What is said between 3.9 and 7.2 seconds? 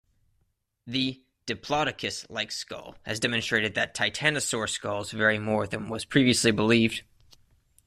titanosaur skulls vary more than was previously believed.